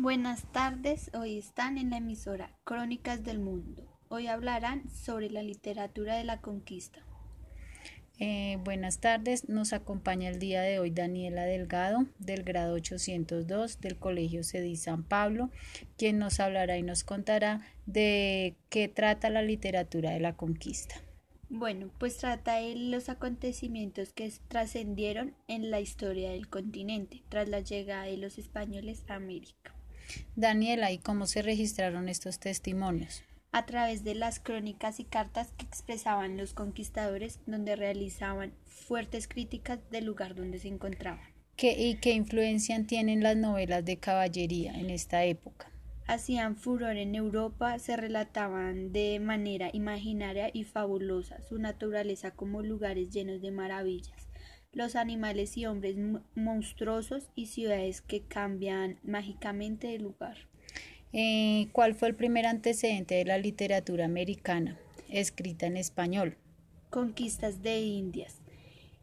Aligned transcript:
Buenas 0.00 0.44
tardes, 0.52 1.10
hoy 1.12 1.38
están 1.38 1.76
en 1.76 1.90
la 1.90 1.96
emisora 1.96 2.56
Crónicas 2.62 3.24
del 3.24 3.40
Mundo. 3.40 3.82
Hoy 4.06 4.28
hablarán 4.28 4.88
sobre 4.90 5.28
la 5.28 5.42
literatura 5.42 6.14
de 6.14 6.22
la 6.22 6.40
conquista. 6.40 7.00
Eh, 8.20 8.58
buenas 8.62 9.00
tardes, 9.00 9.48
nos 9.48 9.72
acompaña 9.72 10.28
el 10.28 10.38
día 10.38 10.62
de 10.62 10.78
hoy 10.78 10.92
Daniela 10.92 11.46
Delgado 11.46 12.06
del 12.20 12.44
grado 12.44 12.74
802 12.74 13.80
del 13.80 13.98
Colegio 13.98 14.44
Cedí 14.44 14.76
San 14.76 15.02
Pablo, 15.02 15.50
quien 15.96 16.20
nos 16.20 16.38
hablará 16.38 16.78
y 16.78 16.84
nos 16.84 17.02
contará 17.02 17.62
de 17.86 18.54
qué 18.68 18.86
trata 18.86 19.30
la 19.30 19.42
literatura 19.42 20.12
de 20.12 20.20
la 20.20 20.36
conquista. 20.36 20.94
Bueno, 21.48 21.90
pues 21.98 22.18
trata 22.18 22.58
de 22.58 22.76
los 22.76 23.08
acontecimientos 23.08 24.12
que 24.12 24.32
trascendieron 24.46 25.34
en 25.48 25.72
la 25.72 25.80
historia 25.80 26.30
del 26.30 26.48
continente 26.48 27.24
tras 27.28 27.48
la 27.48 27.58
llegada 27.58 28.04
de 28.04 28.16
los 28.16 28.38
españoles 28.38 29.02
a 29.08 29.16
América. 29.16 29.74
Daniela, 30.36 30.92
¿y 30.92 30.98
cómo 30.98 31.26
se 31.26 31.42
registraron 31.42 32.08
estos 32.08 32.38
testimonios? 32.38 33.22
A 33.52 33.66
través 33.66 34.04
de 34.04 34.14
las 34.14 34.40
crónicas 34.40 35.00
y 35.00 35.04
cartas 35.04 35.52
que 35.56 35.64
expresaban 35.64 36.36
los 36.36 36.54
conquistadores, 36.54 37.40
donde 37.46 37.76
realizaban 37.76 38.52
fuertes 38.66 39.26
críticas 39.26 39.78
del 39.90 40.04
lugar 40.04 40.34
donde 40.34 40.58
se 40.58 40.68
encontraban. 40.68 41.24
¿Qué, 41.56 41.72
¿Y 41.72 41.96
qué 41.96 42.12
influencia 42.12 42.80
tienen 42.86 43.22
las 43.22 43.36
novelas 43.36 43.84
de 43.84 43.96
caballería 43.96 44.74
en 44.74 44.90
esta 44.90 45.24
época? 45.24 45.72
Hacían 46.06 46.56
furor 46.56 46.96
en 46.96 47.14
Europa, 47.14 47.78
se 47.78 47.96
relataban 47.96 48.92
de 48.92 49.18
manera 49.20 49.68
imaginaria 49.72 50.50
y 50.52 50.64
fabulosa 50.64 51.42
su 51.42 51.58
naturaleza 51.58 52.30
como 52.30 52.62
lugares 52.62 53.10
llenos 53.10 53.42
de 53.42 53.50
maravillas 53.50 54.27
los 54.72 54.96
animales 54.96 55.56
y 55.56 55.66
hombres 55.66 55.96
monstruosos 56.34 57.30
y 57.34 57.46
ciudades 57.46 58.00
que 58.00 58.22
cambian 58.22 58.98
mágicamente 59.02 59.88
de 59.88 59.98
lugar. 59.98 60.36
Eh, 61.12 61.68
¿Cuál 61.72 61.94
fue 61.94 62.08
el 62.08 62.14
primer 62.14 62.46
antecedente 62.46 63.14
de 63.14 63.24
la 63.24 63.38
literatura 63.38 64.04
americana, 64.04 64.78
escrita 65.08 65.66
en 65.66 65.76
español? 65.76 66.36
Conquistas 66.90 67.62
de 67.62 67.80
Indias, 67.80 68.40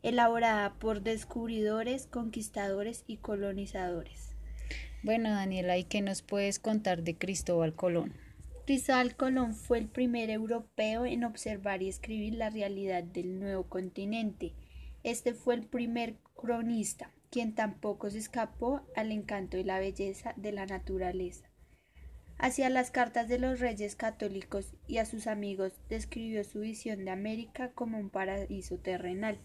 elaborada 0.04 0.76
por 0.76 1.02
descubridores, 1.02 2.06
conquistadores 2.06 3.04
y 3.08 3.18
colonizadores. 3.18 4.36
Bueno, 5.02 5.30
Daniela, 5.30 5.78
¿y 5.78 5.84
qué 5.84 6.02
nos 6.02 6.22
puedes 6.22 6.60
contar 6.60 7.04
de 7.04 7.18
Cristóbal 7.18 7.74
Colón? 7.76 8.14
Cristóbal 8.66 9.16
Colón 9.16 9.54
fue 9.54 9.80
el 9.80 9.88
primer 9.88 10.30
europeo 10.30 11.06
en 11.06 11.24
observar 11.24 11.82
y 11.82 11.90
escribir 11.90 12.36
la 12.36 12.50
realidad 12.50 13.04
del 13.04 13.40
nuevo 13.40 13.64
continente 13.64 14.54
este 15.06 15.36
fue 15.36 15.54
el 15.54 15.68
primer 15.68 16.16
cronista, 16.36 17.12
quien 17.30 17.54
tampoco 17.54 18.10
se 18.10 18.18
escapó 18.18 18.82
al 18.96 19.12
encanto 19.12 19.56
y 19.56 19.64
la 19.64 19.78
belleza 19.78 20.34
de 20.36 20.52
la 20.52 20.66
naturaleza. 20.66 21.48
Hacia 22.40 22.72
las 22.72 22.90
cartas 22.90 23.28
de 23.28 23.38
los 23.38 23.60
reyes 23.60 23.96
católicos 23.96 24.74
y 24.88 24.98
a 24.98 25.06
sus 25.06 25.28
amigos 25.28 25.74
describió 25.90 26.44
su 26.44 26.62
visión 26.62 27.06
de 27.06 27.12
América 27.12 27.72
como 27.74 28.00
un 28.00 28.10
paraíso 28.10 28.80
terrenal. 28.80 29.38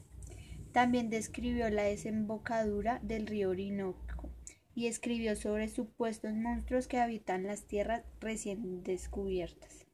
También 0.72 1.10
describió 1.10 1.68
la 1.68 1.82
desembocadura 1.82 2.98
del 3.02 3.26
río 3.26 3.50
Orinoco 3.50 4.30
y 4.74 4.86
escribió 4.86 5.36
sobre 5.36 5.68
supuestos 5.68 6.32
monstruos 6.32 6.88
que 6.88 6.96
habitan 6.96 7.42
las 7.42 7.64
tierras 7.64 8.02
recién 8.18 8.82
descubiertas. 8.82 9.84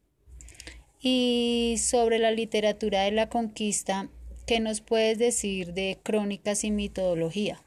Y 1.01 1.75
sobre 1.77 2.19
la 2.19 2.31
literatura 2.31 3.01
de 3.01 3.11
la 3.11 3.27
conquista, 3.27 4.09
¿Qué 4.47 4.61
nos 4.61 4.79
puedes 4.79 5.17
decir 5.17 5.73
de 5.73 5.99
crónicas 6.01 6.63
y 6.63 6.71
mitología? 6.71 7.61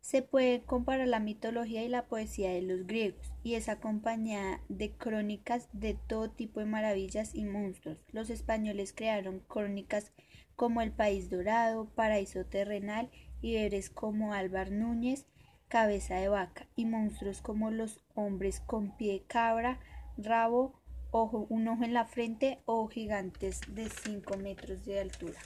Se 0.00 0.22
puede 0.22 0.60
comparar 0.62 1.08
la 1.08 1.18
mitología 1.18 1.82
y 1.82 1.88
la 1.88 2.06
poesía 2.06 2.52
de 2.52 2.62
los 2.62 2.86
griegos, 2.86 3.34
y 3.42 3.54
es 3.54 3.68
acompañada 3.68 4.60
de 4.68 4.92
crónicas 4.92 5.68
de 5.72 5.94
todo 5.94 6.30
tipo 6.30 6.60
de 6.60 6.66
maravillas 6.66 7.34
y 7.34 7.44
monstruos. 7.46 7.98
Los 8.12 8.30
españoles 8.30 8.92
crearon 8.92 9.40
crónicas 9.40 10.12
como 10.54 10.82
El 10.82 10.92
País 10.92 11.30
Dorado, 11.30 11.88
Paraíso 11.96 12.44
Terrenal, 12.44 13.10
y 13.42 13.56
héroes 13.56 13.90
como 13.90 14.34
Álvar 14.34 14.70
Núñez, 14.70 15.26
Cabeza 15.66 16.14
de 16.14 16.28
Vaca, 16.28 16.68
y 16.76 16.84
monstruos 16.84 17.42
como 17.42 17.72
los 17.72 17.98
hombres 18.14 18.60
con 18.60 18.96
pie 18.96 19.24
cabra, 19.26 19.80
rabo, 20.16 20.80
ojo, 21.10 21.48
un 21.50 21.66
ojo 21.66 21.82
en 21.82 21.92
la 21.92 22.04
frente 22.04 22.60
o 22.66 22.86
gigantes 22.86 23.62
de 23.66 23.88
5 23.88 24.36
metros 24.36 24.84
de 24.84 25.00
altura. 25.00 25.40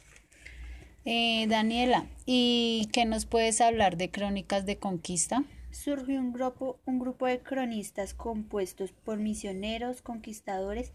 Eh, 1.05 1.47
Daniela, 1.49 2.07
¿y 2.27 2.89
qué 2.93 3.05
nos 3.05 3.27
puedes 3.27 3.61
hablar 3.61 3.97
de 3.97 4.11
Crónicas 4.11 4.67
de 4.67 4.79
Conquista? 4.79 5.43
Surgió 5.73 6.21
un 6.21 6.33
grupo, 6.33 6.79
un 6.87 7.01
grupo 7.01 7.27
de 7.27 7.41
cronistas 7.41 8.15
compuestos 8.15 8.93
por 8.93 9.19
misioneros, 9.19 10.01
conquistadores 10.01 10.93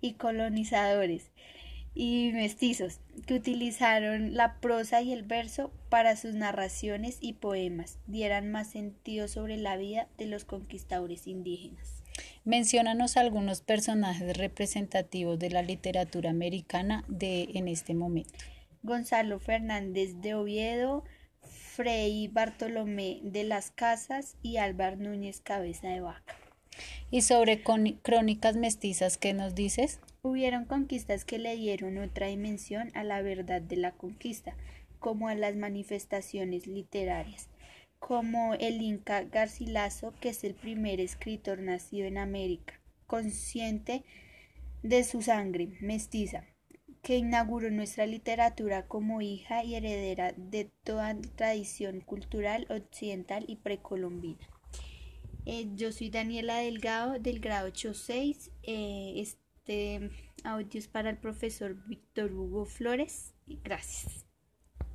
y 0.00 0.14
colonizadores 0.14 1.30
y 1.94 2.32
mestizos 2.32 2.98
que 3.26 3.34
utilizaron 3.34 4.34
la 4.34 4.58
prosa 4.58 5.02
y 5.02 5.12
el 5.12 5.22
verso 5.22 5.70
para 5.88 6.16
sus 6.16 6.34
narraciones 6.34 7.18
y 7.20 7.34
poemas, 7.34 7.98
dieran 8.08 8.50
más 8.50 8.70
sentido 8.70 9.28
sobre 9.28 9.56
la 9.56 9.76
vida 9.76 10.08
de 10.18 10.26
los 10.26 10.44
conquistadores 10.44 11.28
indígenas. 11.28 12.02
Menciónanos 12.44 13.16
algunos 13.16 13.60
personajes 13.60 14.36
representativos 14.36 15.38
de 15.38 15.50
la 15.50 15.62
literatura 15.62 16.30
americana 16.30 17.04
de 17.06 17.50
en 17.54 17.68
este 17.68 17.94
momento. 17.94 18.44
Gonzalo 18.84 19.38
Fernández 19.40 20.20
de 20.20 20.34
Oviedo, 20.34 21.04
Frei 21.40 22.28
Bartolomé 22.28 23.18
de 23.22 23.42
las 23.42 23.70
Casas 23.70 24.36
y 24.42 24.58
Álvar 24.58 24.98
Núñez 24.98 25.40
Cabeza 25.40 25.88
de 25.88 26.02
Vaca. 26.02 26.36
¿Y 27.10 27.22
sobre 27.22 27.62
crónicas 27.62 28.56
mestizas 28.56 29.16
qué 29.16 29.32
nos 29.32 29.54
dices? 29.54 30.00
Hubieron 30.20 30.66
conquistas 30.66 31.24
que 31.24 31.38
le 31.38 31.56
dieron 31.56 31.96
otra 31.96 32.26
dimensión 32.26 32.90
a 32.94 33.04
la 33.04 33.22
verdad 33.22 33.62
de 33.62 33.76
la 33.76 33.92
conquista, 33.92 34.54
como 34.98 35.28
a 35.28 35.34
las 35.34 35.56
manifestaciones 35.56 36.66
literarias, 36.66 37.48
como 37.98 38.52
el 38.52 38.82
Inca 38.82 39.22
Garcilaso, 39.22 40.12
que 40.20 40.28
es 40.28 40.44
el 40.44 40.54
primer 40.54 41.00
escritor 41.00 41.58
nacido 41.58 42.06
en 42.06 42.18
América, 42.18 42.78
consciente 43.06 44.04
de 44.82 45.04
su 45.04 45.22
sangre 45.22 45.70
mestiza, 45.80 46.44
que 47.04 47.18
inauguró 47.18 47.70
nuestra 47.70 48.06
literatura 48.06 48.88
como 48.88 49.20
hija 49.20 49.62
y 49.62 49.74
heredera 49.74 50.32
de 50.36 50.70
toda 50.82 51.14
tradición 51.36 52.00
cultural 52.00 52.66
occidental 52.70 53.44
y 53.46 53.56
precolombina. 53.56 54.48
Eh, 55.44 55.68
yo 55.74 55.92
soy 55.92 56.08
Daniela 56.08 56.56
Delgado 56.56 57.18
del 57.18 57.40
grado 57.40 57.66
86. 57.66 58.50
Eh, 58.62 59.12
este 59.16 60.10
audio 60.44 60.80
para 60.90 61.10
el 61.10 61.18
profesor 61.18 61.76
Víctor 61.86 62.32
Hugo 62.32 62.64
Flores. 62.64 63.34
Gracias. 63.46 64.24